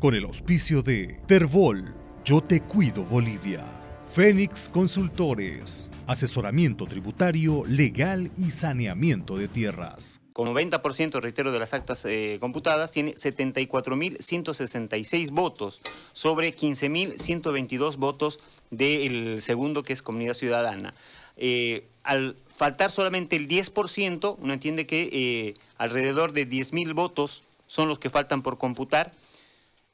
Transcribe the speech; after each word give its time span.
con 0.00 0.14
el 0.14 0.24
auspicio 0.24 0.82
de 0.82 1.20
Terbol, 1.26 1.94
Yo 2.24 2.40
Te 2.40 2.62
Cuido 2.62 3.04
Bolivia, 3.04 3.66
Fénix 4.10 4.70
Consultores, 4.70 5.90
asesoramiento 6.06 6.86
tributario, 6.86 7.66
legal 7.66 8.30
y 8.38 8.50
saneamiento 8.50 9.36
de 9.36 9.46
tierras. 9.46 10.22
Con 10.32 10.48
90%, 10.48 11.20
reitero, 11.20 11.52
de 11.52 11.58
las 11.58 11.74
actas 11.74 12.06
eh, 12.06 12.38
computadas, 12.40 12.90
tiene 12.90 13.14
74.166 13.14 15.30
votos 15.32 15.82
sobre 16.14 16.56
15.122 16.56 17.96
votos 17.96 18.40
del 18.70 19.42
segundo, 19.42 19.82
que 19.82 19.92
es 19.92 20.00
Comunidad 20.00 20.32
Ciudadana. 20.32 20.94
Eh, 21.36 21.90
al 22.04 22.36
faltar 22.56 22.90
solamente 22.90 23.36
el 23.36 23.48
10%, 23.48 24.36
uno 24.40 24.54
entiende 24.54 24.86
que 24.86 25.10
eh, 25.12 25.52
alrededor 25.76 26.32
de 26.32 26.48
10.000 26.48 26.94
votos 26.94 27.42
son 27.66 27.88
los 27.88 27.98
que 27.98 28.08
faltan 28.08 28.40
por 28.42 28.56
computar 28.56 29.12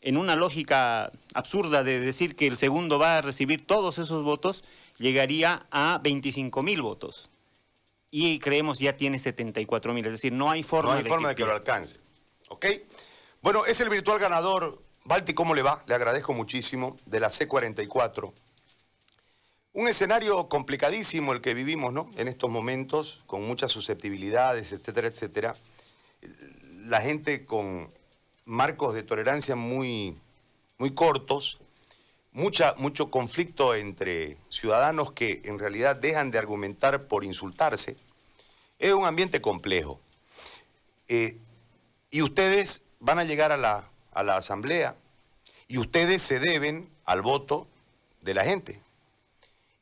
en 0.07 0.17
una 0.17 0.37
lógica 0.37 1.11
absurda 1.35 1.83
de 1.83 1.99
decir 1.99 2.37
que 2.37 2.47
el 2.47 2.57
segundo 2.57 2.97
va 2.97 3.17
a 3.17 3.23
recibir 3.23 3.67
todos 3.67 3.99
esos 3.99 4.23
votos, 4.23 4.63
llegaría 4.99 5.67
a 5.73 5.99
25 6.01 6.63
mil 6.63 6.81
votos. 6.81 7.29
Y 8.13 8.39
creemos 8.39 8.79
ya 8.79 8.97
tiene 8.97 9.19
74 9.19 9.93
mil, 9.93 10.07
es 10.07 10.13
decir, 10.13 10.33
no 10.33 10.49
hay 10.49 10.63
forma, 10.63 10.93
no 10.93 10.99
hay 10.99 11.05
forma 11.05 11.31
de 11.31 11.35
que 11.35 11.45
lo 11.45 11.51
alcance. 11.51 11.99
¿Ok? 12.51 12.67
Bueno, 13.43 13.67
es 13.67 13.81
el 13.81 13.89
virtual 13.89 14.21
ganador. 14.21 14.81
Balti, 15.05 15.35
¿cómo 15.35 15.57
le 15.57 15.63
va? 15.63 15.83
Le 15.89 15.97
agradezco 15.97 16.33
muchísimo, 16.33 16.97
de 17.05 17.19
la 17.19 17.29
C44. 17.29 18.33
Un 19.73 19.89
escenario 19.89 20.49
complicadísimo 20.49 21.33
el 21.33 21.41
que 21.41 21.53
vivimos, 21.53 21.93
¿no? 21.93 22.13
En 22.17 22.29
estos 22.29 22.49
momentos, 22.49 23.25
con 23.27 23.43
muchas 23.45 23.73
susceptibilidades, 23.73 24.71
etcétera, 24.71 25.09
etcétera. 25.09 25.57
La 26.85 27.01
gente 27.01 27.45
con 27.45 27.91
marcos 28.47 28.95
de 28.95 29.03
tolerancia 29.03 29.57
muy, 29.57 30.17
muy 30.79 30.95
cortos, 30.95 31.59
mucha, 32.33 32.75
mucho 32.79 33.11
conflicto 33.11 33.75
entre 33.75 34.39
ciudadanos 34.49 35.13
que 35.13 35.43
en 35.45 35.59
realidad 35.59 35.97
dejan 35.97 36.31
de 36.31 36.39
argumentar 36.39 37.09
por 37.09 37.25
insultarse. 37.25 37.97
Es 38.79 38.93
un 38.93 39.05
ambiente 39.05 39.43
complejo. 39.43 40.01
Eh, 41.09 41.37
y 42.11 42.23
ustedes 42.23 42.83
van 43.01 43.19
a 43.19 43.25
llegar 43.25 43.53
a 43.53 43.57
la, 43.57 43.91
a 44.13 44.23
la 44.23 44.37
asamblea 44.37 44.97
y 45.69 45.79
ustedes 45.79 46.23
se 46.23 46.39
deben 46.39 46.89
al 47.05 47.23
voto 47.23 47.67
de 48.23 48.35
la 48.35 48.45
gente. 48.45 48.81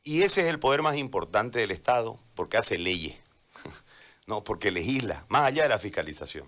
Y 0.03 0.23
ese 0.23 0.41
es 0.41 0.47
el 0.47 0.59
poder 0.59 0.81
más 0.81 0.97
importante 0.97 1.59
del 1.59 1.71
Estado 1.71 2.19
porque 2.35 2.57
hace 2.57 2.77
leyes, 2.77 3.15
no 4.27 4.43
porque 4.43 4.71
legisla, 4.71 5.25
más 5.29 5.43
allá 5.43 5.63
de 5.63 5.69
la 5.69 5.79
fiscalización. 5.79 6.47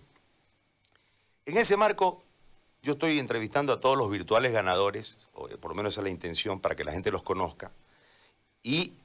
En 1.48 1.56
ese 1.56 1.78
marco, 1.78 2.22
yo 2.84 2.94
estoy 2.94 3.20
entrevistando 3.20 3.72
a 3.72 3.80
todos 3.80 3.98
los 3.98 4.12
virtuales 4.12 4.52
ganadores, 4.52 5.18
o 5.34 5.48
por 5.48 5.72
lo 5.72 5.76
menos 5.76 5.94
esa 5.94 6.02
es 6.02 6.04
la 6.04 6.10
intención 6.10 6.60
para 6.60 6.76
que 6.76 6.84
la 6.84 6.92
gente 6.92 7.10
los 7.10 7.24
conozca, 7.24 7.72
y 8.64 8.96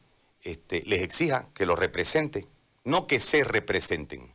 este, 0.42 0.82
les 0.84 1.02
exija 1.02 1.46
que 1.54 1.66
los 1.66 1.78
representen, 1.78 2.48
no 2.82 3.06
que 3.06 3.20
se 3.20 3.44
representen. 3.44 4.34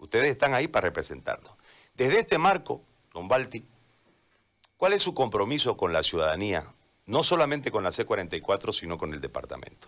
Ustedes 0.00 0.30
están 0.30 0.52
ahí 0.52 0.66
para 0.66 0.88
representarnos. 0.88 1.52
Desde 1.94 2.18
este 2.18 2.38
marco, 2.38 2.82
don 3.14 3.28
Balti, 3.28 3.64
¿cuál 4.76 4.92
es 4.92 5.02
su 5.02 5.14
compromiso 5.14 5.76
con 5.76 5.92
la 5.92 6.02
ciudadanía? 6.02 6.74
No 7.06 7.22
solamente 7.22 7.70
con 7.70 7.84
la 7.84 7.90
C44, 7.90 8.72
sino 8.72 8.98
con 8.98 9.14
el 9.14 9.20
departamento. 9.20 9.86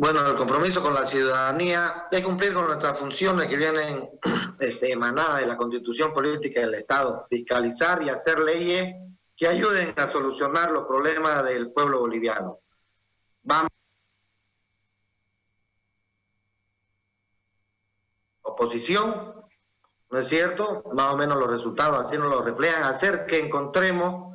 Bueno, 0.00 0.24
el 0.24 0.36
compromiso 0.36 0.80
con 0.80 0.94
la 0.94 1.04
ciudadanía 1.04 2.06
es 2.12 2.24
cumplir 2.24 2.54
con 2.54 2.68
nuestras 2.68 2.96
funciones 2.96 3.48
que 3.48 3.56
vienen 3.56 4.08
este, 4.60 4.92
emanadas 4.92 5.40
de 5.40 5.46
la 5.48 5.56
Constitución 5.56 6.14
Política 6.14 6.60
del 6.60 6.74
Estado, 6.74 7.26
fiscalizar 7.28 8.00
y 8.04 8.08
hacer 8.08 8.38
leyes 8.38 8.94
que 9.36 9.48
ayuden 9.48 9.92
a 9.96 10.08
solucionar 10.08 10.70
los 10.70 10.86
problemas 10.86 11.44
del 11.46 11.72
pueblo 11.72 11.98
boliviano. 11.98 12.60
Vamos. 13.42 13.70
Oposición, 18.42 19.34
¿no 20.10 20.18
es 20.18 20.28
cierto? 20.28 20.84
Más 20.92 21.12
o 21.12 21.16
menos 21.16 21.36
los 21.38 21.50
resultados 21.50 22.06
así 22.06 22.16
nos 22.16 22.30
lo 22.30 22.42
reflejan, 22.42 22.84
hacer 22.84 23.26
que 23.26 23.40
encontremos 23.40 24.32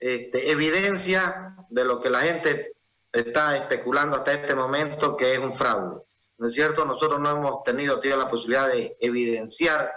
este, 0.00 0.50
evidencia 0.50 1.54
de 1.70 1.84
lo 1.84 2.00
que 2.00 2.10
la 2.10 2.22
gente 2.22 2.73
está 3.14 3.56
especulando 3.56 4.16
hasta 4.16 4.32
este 4.32 4.54
momento 4.54 5.16
que 5.16 5.34
es 5.34 5.38
un 5.38 5.52
fraude. 5.52 6.02
¿No 6.36 6.48
es 6.48 6.54
cierto? 6.54 6.84
Nosotros 6.84 7.20
no 7.20 7.30
hemos 7.30 7.62
tenido 7.62 8.00
la 8.02 8.28
posibilidad 8.28 8.68
de 8.68 8.96
evidenciar 9.00 9.92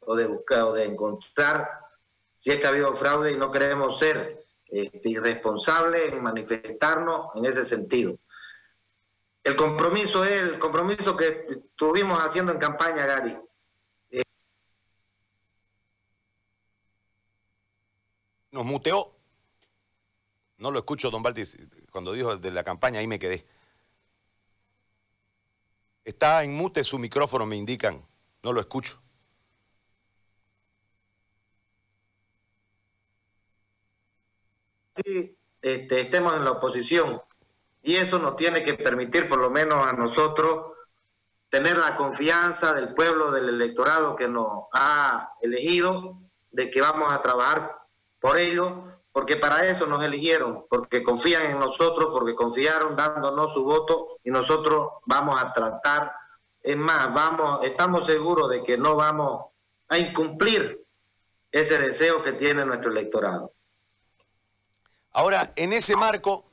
o 0.00 0.16
de 0.16 0.26
buscar 0.26 0.62
o 0.62 0.72
de 0.72 0.84
encontrar 0.84 1.70
si 2.38 2.50
es 2.50 2.58
que 2.58 2.66
ha 2.66 2.70
habido 2.70 2.94
fraude 2.94 3.32
y 3.32 3.36
no 3.36 3.50
queremos 3.50 3.98
ser 3.98 4.44
este, 4.66 5.08
irresponsables 5.08 6.12
en 6.12 6.22
manifestarnos 6.22 7.28
en 7.36 7.46
ese 7.46 7.64
sentido. 7.64 8.18
El 9.44 9.54
compromiso 9.54 10.24
es 10.24 10.42
el 10.42 10.58
compromiso 10.58 11.16
que 11.16 11.46
estuvimos 11.48 12.20
haciendo 12.20 12.50
en 12.50 12.58
campaña, 12.58 13.06
Gary. 13.06 13.38
Nos 18.50 18.64
muteó. 18.64 19.15
No 20.58 20.70
lo 20.70 20.78
escucho, 20.78 21.10
don 21.10 21.22
Valdis, 21.22 21.56
cuando 21.90 22.12
dijo 22.12 22.36
de 22.36 22.50
la 22.50 22.64
campaña, 22.64 23.00
ahí 23.00 23.06
me 23.06 23.18
quedé. 23.18 23.46
Está 26.04 26.44
en 26.44 26.54
mute 26.54 26.82
su 26.84 26.98
micrófono, 26.98 27.44
me 27.46 27.56
indican. 27.56 28.06
No 28.42 28.52
lo 28.52 28.60
escucho. 28.60 29.02
Sí, 34.94 35.36
este, 35.60 36.00
estemos 36.00 36.36
en 36.36 36.44
la 36.44 36.52
oposición. 36.52 37.20
Y 37.82 37.96
eso 37.96 38.18
nos 38.18 38.36
tiene 38.36 38.64
que 38.64 38.74
permitir, 38.74 39.28
por 39.28 39.38
lo 39.38 39.50
menos 39.50 39.86
a 39.86 39.92
nosotros, 39.92 40.72
tener 41.50 41.76
la 41.76 41.96
confianza 41.96 42.72
del 42.72 42.94
pueblo, 42.94 43.30
del 43.30 43.48
electorado 43.48 44.16
que 44.16 44.28
nos 44.28 44.64
ha 44.72 45.28
elegido, 45.42 46.18
de 46.50 46.70
que 46.70 46.80
vamos 46.80 47.12
a 47.12 47.20
trabajar 47.20 47.76
por 48.20 48.38
ello 48.38 48.85
porque 49.16 49.38
para 49.38 49.66
eso 49.66 49.86
nos 49.86 50.04
eligieron, 50.04 50.66
porque 50.68 51.02
confían 51.02 51.46
en 51.46 51.58
nosotros, 51.58 52.10
porque 52.12 52.34
confiaron 52.34 52.94
dándonos 52.94 53.50
su 53.54 53.64
voto 53.64 54.08
y 54.22 54.30
nosotros 54.30 54.90
vamos 55.06 55.40
a 55.40 55.54
tratar, 55.54 56.12
es 56.62 56.76
más, 56.76 57.14
vamos, 57.14 57.64
estamos 57.64 58.04
seguros 58.04 58.50
de 58.50 58.62
que 58.62 58.76
no 58.76 58.94
vamos 58.94 59.46
a 59.88 59.96
incumplir 59.96 60.84
ese 61.50 61.78
deseo 61.78 62.22
que 62.22 62.34
tiene 62.34 62.66
nuestro 62.66 62.90
electorado. 62.90 63.54
Ahora, 65.12 65.50
en 65.56 65.72
ese 65.72 65.96
marco 65.96 66.44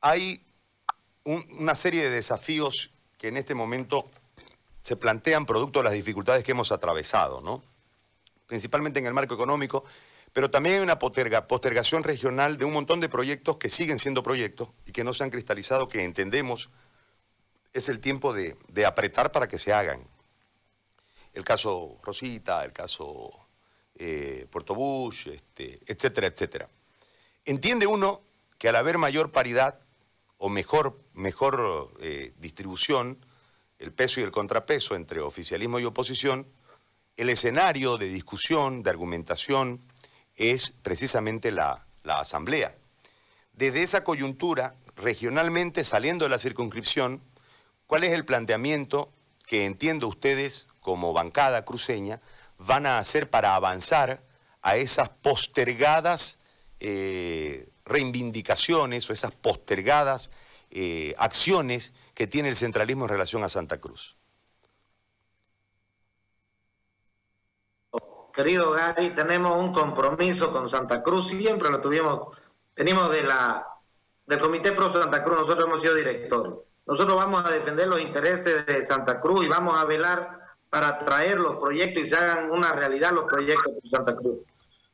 hay 0.00 0.42
una 1.24 1.74
serie 1.74 2.04
de 2.04 2.10
desafíos 2.10 2.90
que 3.18 3.28
en 3.28 3.36
este 3.36 3.54
momento 3.54 4.10
se 4.80 4.96
plantean 4.96 5.44
producto 5.44 5.80
de 5.80 5.84
las 5.84 5.92
dificultades 5.92 6.42
que 6.42 6.52
hemos 6.52 6.72
atravesado, 6.72 7.42
¿no? 7.42 7.62
Principalmente 8.46 8.98
en 8.98 9.04
el 9.04 9.12
marco 9.12 9.34
económico 9.34 9.84
pero 10.38 10.52
también 10.52 10.76
hay 10.76 10.82
una 10.82 11.00
postergación 11.00 12.04
regional 12.04 12.58
de 12.58 12.64
un 12.64 12.72
montón 12.72 13.00
de 13.00 13.08
proyectos 13.08 13.56
que 13.56 13.68
siguen 13.68 13.98
siendo 13.98 14.22
proyectos 14.22 14.68
y 14.86 14.92
que 14.92 15.02
no 15.02 15.12
se 15.12 15.24
han 15.24 15.30
cristalizado, 15.30 15.88
que 15.88 16.04
entendemos 16.04 16.70
es 17.72 17.88
el 17.88 17.98
tiempo 17.98 18.32
de, 18.32 18.56
apretar 18.86 19.32
para 19.32 19.48
que 19.48 19.58
se 19.58 19.72
hagan. 19.72 20.06
El 21.34 21.42
caso 21.42 21.98
Rosita, 22.04 22.64
el 22.64 22.72
caso 22.72 23.48
eh, 23.96 24.46
Puerto 24.48 24.76
Bush, 24.76 25.26
este, 25.26 25.80
etcétera, 25.84 26.28
etcétera. 26.28 26.68
Entiende 27.44 27.88
uno 27.88 28.22
que 28.58 28.68
al 28.68 28.76
haber 28.76 28.96
mayor 28.96 29.32
paridad 29.32 29.80
o 30.36 30.48
mejor, 30.48 31.00
mejor 31.14 31.96
eh, 32.00 32.32
distribución, 32.38 33.18
el 33.80 33.92
peso 33.92 34.20
y 34.20 34.22
el 34.22 34.30
contrapeso 34.30 34.94
entre 34.94 35.18
oficialismo 35.18 35.80
y 35.80 35.84
oposición, 35.84 36.46
el 37.16 37.28
escenario 37.28 37.96
de 37.96 38.06
discusión, 38.06 38.84
de 38.84 38.90
argumentación, 38.90 39.82
es 40.38 40.72
precisamente 40.82 41.50
la, 41.52 41.84
Asamblea. 42.04 42.74
Desde 43.52 43.82
esa 43.82 44.02
coyuntura, 44.02 44.74
regionalmente 44.96 45.84
saliendo 45.84 46.24
de 46.24 46.30
la 46.30 46.38
circunscripción, 46.38 47.20
¿cuál 47.86 48.02
es 48.04 48.12
el 48.12 48.24
planteamiento 48.24 49.12
que 49.46 49.66
entiendo 49.66 50.08
ustedes 50.08 50.68
como 50.80 51.12
bancada 51.12 51.66
cruceña 51.66 52.22
van 52.56 52.86
a 52.86 52.96
hacer 52.96 53.28
para 53.28 53.56
avanzar 53.56 54.22
a 54.62 54.76
esas 54.76 55.10
postergadas 55.10 56.38
eh, 56.80 57.68
reivindicaciones 57.84 59.10
o 59.10 59.12
esas 59.12 59.32
postergadas 59.32 60.30
eh, 60.70 61.14
acciones 61.18 61.92
que 62.14 62.26
tiene 62.26 62.48
el 62.48 62.56
centralismo 62.56 63.04
en 63.04 63.10
relación 63.10 63.44
a 63.44 63.50
Santa 63.50 63.82
Cruz? 63.82 64.17
Querido 68.38 68.70
Gary, 68.70 69.10
tenemos 69.16 69.58
un 69.58 69.72
compromiso 69.72 70.52
con 70.52 70.70
Santa 70.70 71.02
Cruz, 71.02 71.26
siempre 71.26 71.70
lo 71.70 71.80
tuvimos, 71.80 72.40
venimos 72.76 73.10
de 73.10 73.24
la, 73.24 73.66
del 74.26 74.38
Comité 74.38 74.70
Pro 74.70 74.92
Santa 74.92 75.24
Cruz, 75.24 75.40
nosotros 75.40 75.66
hemos 75.66 75.80
sido 75.82 75.96
directores. 75.96 76.54
Nosotros 76.86 77.16
vamos 77.16 77.44
a 77.44 77.50
defender 77.50 77.88
los 77.88 78.00
intereses 78.00 78.64
de 78.64 78.84
Santa 78.84 79.20
Cruz 79.20 79.44
y 79.44 79.48
vamos 79.48 79.76
a 79.76 79.84
velar 79.86 80.38
para 80.70 81.00
traer 81.00 81.40
los 81.40 81.56
proyectos 81.56 82.04
y 82.04 82.06
se 82.06 82.14
hagan 82.14 82.52
una 82.52 82.70
realidad 82.70 83.10
los 83.10 83.24
proyectos 83.24 83.72
de 83.82 83.90
Santa 83.90 84.14
Cruz. 84.14 84.38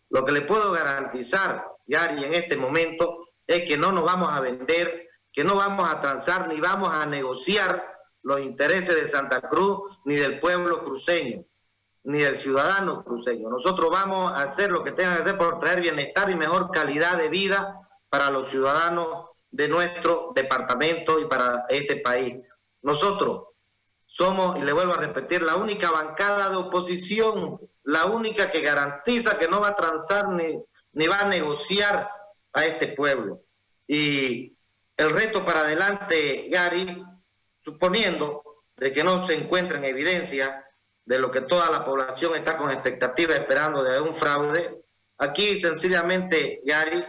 Lo 0.09 0.25
que 0.25 0.33
le 0.33 0.41
puedo 0.41 0.73
garantizar, 0.73 1.67
Yari, 1.87 2.25
en 2.25 2.33
este 2.33 2.57
momento 2.57 3.29
es 3.47 3.69
que 3.69 3.77
no 3.77 3.93
nos 3.93 4.05
vamos 4.05 4.33
a 4.33 4.41
vender, 4.41 5.11
que 5.31 5.45
no 5.45 5.57
vamos 5.57 5.87
a 5.87 6.01
transar 6.01 6.49
ni 6.49 6.61
vamos 6.61 6.95
a 6.95 7.05
negociar 7.05 7.95
los 8.23 8.41
intereses 8.41 8.95
de 8.97 9.07
Santa 9.07 9.43
Cruz 9.43 9.81
ni 10.07 10.15
del 10.15 10.41
pueblo 10.41 10.83
cruceño, 10.83 11.45
ni 12.05 12.19
del 12.19 12.39
ciudadano 12.39 13.03
cruceño. 13.03 13.49
Nosotros 13.49 13.91
vamos 13.91 14.33
a 14.33 14.43
hacer 14.43 14.71
lo 14.71 14.85
que 14.85 14.93
tenga 14.93 15.17
que 15.17 15.23
hacer 15.23 15.39
por 15.39 15.59
traer 15.59 15.81
bienestar 15.81 16.31
y 16.31 16.35
mejor 16.35 16.71
calidad 16.71 17.17
de 17.17 17.29
vida 17.29 17.81
para 18.09 18.31
los 18.31 18.51
ciudadanos 18.51 19.31
de 19.51 19.69
nuestro 19.69 20.33
departamento 20.35 21.19
y 21.19 21.25
para 21.27 21.65
este 21.69 21.97
país. 21.97 22.37
Nosotros 22.83 23.49
somos, 24.07 24.59
y 24.59 24.63
le 24.63 24.73
vuelvo 24.73 24.95
a 24.95 24.99
repetir, 24.99 25.43
la 25.43 25.57
única 25.57 25.91
bancada 25.91 26.51
de 26.51 26.57
oposición, 26.57 27.59
la 27.83 28.05
única 28.05 28.51
que 28.51 28.61
garantiza 28.61 29.39
que 29.39 29.49
no 29.49 29.61
va 29.61 29.69
a 29.69 29.77
transar 29.77 30.29
ni, 30.29 30.63
ni 30.93 31.07
va 31.07 31.21
a 31.21 31.29
negociar 31.29 32.11
a 32.53 32.63
este 32.63 32.89
pueblo. 32.89 33.41
Y 33.87 34.57
el 34.97 35.11
reto 35.11 35.45
para 35.45 35.61
adelante, 35.61 36.49
Gary, 36.51 37.03
suponiendo 37.65 38.43
de 38.77 38.93
que 38.93 39.03
no 39.03 39.27
se 39.27 39.35
encuentren 39.35 39.85
evidencia 39.85 40.64
de 41.05 41.19
lo 41.19 41.31
que 41.31 41.43
toda 41.43 41.71
la 41.71 41.85
población 41.85 42.35
está 42.35 42.57
con 42.57 42.71
expectativa 42.71 43.35
esperando 43.35 43.83
de 43.83 44.01
un 44.01 44.15
fraude, 44.15 44.85
aquí 45.19 45.61
sencillamente, 45.61 46.63
Gary, 46.65 47.05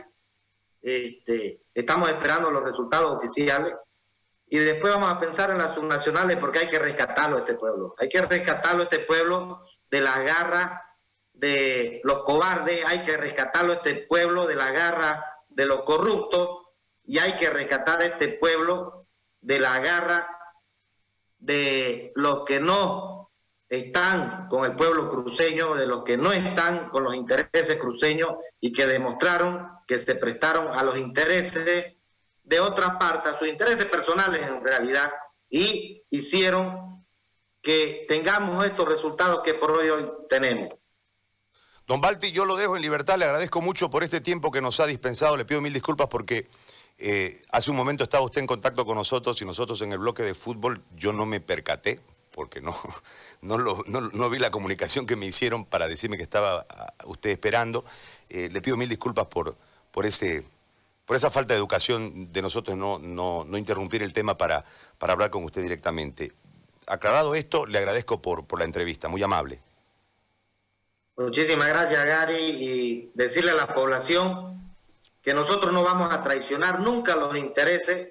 este, 0.82 1.62
estamos 1.74 2.10
esperando 2.10 2.52
los 2.52 2.64
resultados 2.64 3.18
oficiales 3.18 3.74
y 4.48 4.58
después 4.60 4.94
vamos 4.94 5.12
a 5.12 5.20
pensar 5.20 5.50
en 5.50 5.58
las 5.58 5.74
subnacionales 5.74 6.38
porque 6.38 6.60
hay 6.60 6.68
que 6.68 6.78
rescatarlo 6.78 7.38
a 7.38 7.40
este 7.40 7.56
pueblo. 7.56 7.96
Hay 7.98 8.10
que 8.10 8.22
rescatarlo 8.22 8.82
a 8.82 8.84
este 8.84 9.00
pueblo 9.00 9.66
de 9.90 10.02
las 10.02 10.24
garras 10.24 10.82
de 11.34 12.02
los 12.04 12.24
cobardes, 12.24 12.86
hay 12.86 13.04
que 13.04 13.18
rescatarlo 13.18 13.74
a 13.74 13.76
este 13.78 14.06
pueblo 14.08 14.46
de 14.46 14.56
las 14.56 14.72
garras 14.72 15.24
de 15.50 15.66
los 15.66 15.82
corruptos 15.82 16.68
y 17.04 17.20
hay 17.20 17.34
que 17.38 17.50
rescatar 17.50 18.02
a 18.02 18.06
este 18.06 18.30
pueblo 18.30 19.08
de 19.42 19.60
la 19.60 19.80
garra 19.80 20.28
de 21.40 22.12
los 22.16 22.46
que 22.46 22.60
no 22.60 23.15
están 23.70 24.48
con 24.48 24.66
el 24.66 24.76
pueblo 24.76 25.10
cruceño, 25.10 25.76
de 25.76 25.88
los 25.88 26.04
que 26.04 26.18
no 26.18 26.32
están 26.32 26.90
con 26.90 27.04
los 27.04 27.16
intereses 27.16 27.78
cruceños 27.78 28.36
y 28.60 28.72
que 28.72 28.86
demostraron 28.86 29.70
que 29.88 30.00
se 30.00 30.16
prestaron 30.16 30.68
a 30.78 30.84
los 30.84 30.98
intereses 30.98 31.96
de 32.44 32.60
otra 32.60 33.00
parte, 33.00 33.30
a 33.30 33.38
sus 33.38 33.48
intereses 33.48 33.86
personales 33.86 34.46
en 34.48 34.64
realidad, 34.64 35.12
y 35.50 36.04
hicieron 36.10 37.06
que 37.62 38.06
tengamos 38.08 38.64
estos 38.66 38.88
resultados 38.88 39.42
que 39.44 39.56
por 39.56 39.72
hoy, 39.72 39.90
hoy 39.90 40.12
tenemos. 40.30 40.70
Don 41.88 42.02
Balti, 42.02 42.32
yo 42.32 42.46
lo 42.46 42.56
dejo 42.56 42.76
en 42.76 42.82
libertad, 42.82 43.18
le 43.18 43.26
agradezco 43.26 43.62
mucho 43.62 43.90
por 43.90 44.04
este 44.04 44.22
tiempo 44.22 44.52
que 44.52 44.62
nos 44.62 44.80
ha 44.80 44.88
dispensado, 44.88 45.38
le 45.38 45.46
pido 45.46 45.62
mil 45.62 45.74
disculpas 45.74 46.08
porque 46.08 46.48
eh, 46.98 47.42
hace 47.52 47.70
un 47.70 47.78
momento 47.78 48.04
estaba 48.04 48.24
usted 48.24 48.42
en 48.42 48.48
contacto 48.48 48.86
con 48.86 48.96
nosotros 48.96 49.42
y 49.42 49.46
nosotros 49.46 49.82
en 49.82 49.92
el 49.92 50.00
bloque 50.00 50.24
de 50.24 50.34
fútbol 50.34 50.84
yo 50.96 51.14
no 51.14 51.26
me 51.26 51.40
percaté, 51.40 52.00
porque 52.36 52.60
no, 52.60 52.76
no, 53.42 53.58
no, 53.58 54.30
vi 54.30 54.40
la 54.40 54.52
comunicación 54.52 55.08
que 55.08 55.16
me 55.16 55.26
hicieron 55.26 55.66
para 55.66 55.88
decirme 55.88 56.18
que 56.18 56.24
estaba 56.24 56.66
ah, 56.70 56.94
usted 57.06 57.30
esperando. 57.30 57.86
Eh, 58.30 58.50
le 58.52 58.62
pido 58.62 58.76
mil 58.76 58.90
disculpas 58.90 59.28
por, 59.28 59.56
por 59.92 60.06
ese, 60.06 60.44
por 61.06 61.16
esa 61.16 61.32
falta 61.32 61.54
de 61.54 61.60
educación 61.60 62.34
de 62.34 62.42
nosotros 62.42 62.78
no, 62.78 63.00
no, 63.00 63.58
interrumpir 63.58 64.04
el 64.04 64.12
tema 64.12 64.38
para, 64.38 64.66
para 64.98 65.14
hablar 65.14 65.30
con 65.30 65.46
usted 65.46 65.62
directamente. 65.62 66.34
Aclarado 66.88 67.34
esto, 67.34 67.66
le 67.66 67.78
agradezco 67.78 68.22
por, 68.22 68.46
por 68.46 68.60
la 68.60 68.66
entrevista, 68.66 69.08
muy 69.08 69.24
amable. 69.24 69.62
Muchísimas 71.16 71.70
gracias, 71.70 72.06
Gary, 72.06 72.36
y 72.36 73.12
decirle 73.14 73.52
a 73.52 73.56
la 73.56 73.74
población 73.74 74.76
que 75.22 75.34
nosotros 75.34 75.74
no 75.74 75.84
vamos 75.84 76.14
a 76.14 76.22
traicionar 76.22 76.82
nunca 76.82 77.16
los 77.16 77.36
intereses 77.38 78.10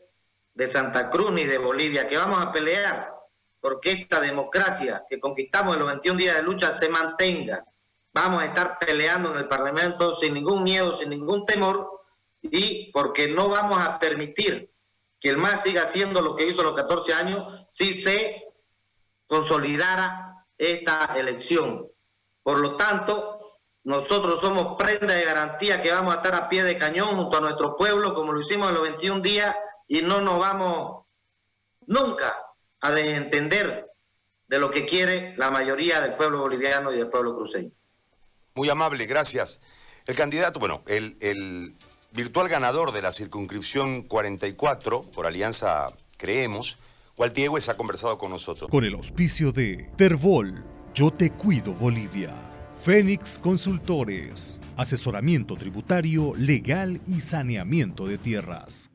de 0.55 0.71
Santa 0.71 1.11
Cruz 1.11 1.31
ni 1.31 1.45
de 1.45 1.59
Bolivia, 1.59 2.09
que 2.09 2.17
vamos 2.17 2.43
a 2.43 2.51
pelear 2.51 3.15
porque 3.65 3.93
esta 3.93 4.21
democracia 4.21 5.07
que 5.09 5.19
conquistamos 5.19 5.73
en 5.73 5.81
los 5.81 5.89
21 5.89 6.19
días 6.19 6.37
de 6.37 6.43
lucha 6.43 6.75
se 6.75 6.87
mantenga. 6.91 7.65
Vamos 8.13 8.43
a 8.43 8.45
estar 8.45 8.79
peleando 8.79 9.33
en 9.33 9.39
el 9.39 9.49
Parlamento 9.49 10.15
sin 10.17 10.35
ningún 10.35 10.63
miedo, 10.63 10.95
sin 10.95 11.09
ningún 11.09 11.47
temor, 11.47 12.03
y 12.43 12.93
porque 12.93 13.27
no 13.27 13.49
vamos 13.49 13.81
a 13.81 13.99
permitir 13.99 14.71
que 15.19 15.31
el 15.31 15.39
MAS 15.39 15.63
siga 15.63 15.85
haciendo 15.85 16.21
lo 16.21 16.37
que 16.37 16.47
hizo 16.47 16.63
los 16.63 16.75
14 16.75 17.15
años 17.15 17.67
si 17.71 17.95
se 17.95 18.45
consolidara 19.27 20.45
esta 20.59 21.15
elección. 21.17 21.89
Por 22.43 22.59
lo 22.59 22.77
tanto, 22.77 23.41
nosotros 23.85 24.43
somos 24.43 24.77
prenda 24.77 25.15
de 25.15 25.25
garantía 25.25 25.81
que 25.81 25.91
vamos 25.91 26.13
a 26.13 26.19
estar 26.19 26.35
a 26.35 26.51
pie 26.51 26.65
de 26.65 26.77
cañón 26.77 27.17
junto 27.17 27.39
a 27.39 27.41
nuestro 27.41 27.79
pueblo, 27.79 28.13
como 28.13 28.31
lo 28.35 28.43
hicimos 28.43 28.69
en 28.69 28.75
los 28.75 28.83
21 28.83 29.21
días, 29.23 29.57
y 29.89 30.03
no 30.03 30.21
nos 30.21 30.39
vamos 30.39 31.07
nunca 31.87 32.44
a 32.85 32.91
desentender 32.91 33.91
de 34.47 34.59
lo 34.59 34.71
que 34.71 34.85
quiere 34.85 35.35
la 35.39 35.51
mayoría 35.51 36.03
del 36.03 36.17
pueblo 36.17 36.41
boliviano 36.41 36.93
y 36.93 36.97
del 36.97 37.09
pueblo 37.09 37.35
cruceño. 37.35 37.71
Muy 38.55 38.69
amable, 38.69 39.07
gracias. 39.07 39.59
El 40.07 40.15
candidato, 40.15 40.61
bueno, 40.61 40.83
el, 40.87 41.17
el 41.21 41.75
virtual 42.13 42.51
ganador 42.51 42.93
de 42.93 43.01
la 43.01 43.15
circunscripción 43.15 44.03
44 44.03 45.01
por 45.01 45.27
Alianza 45.27 45.89
Creemos, 46.19 46.77
Gualtiegües 47.17 47.71
ha 47.71 47.77
conversado 47.79 48.19
con 48.19 48.31
nosotros. 48.31 48.69
Con 48.69 48.85
el 48.85 48.95
auspicio 48.95 49.51
de 49.51 49.91
Terbol, 49.97 50.63
Yo 50.93 51.11
Te 51.11 51.31
Cuido 51.31 51.73
Bolivia, 51.73 52.35
Fénix 52.83 53.39
Consultores, 53.39 54.61
asesoramiento 54.77 55.57
tributario, 55.57 56.35
legal 56.37 57.01
y 57.07 57.23
saneamiento 57.23 58.07
de 58.07 58.19
tierras. 58.19 58.91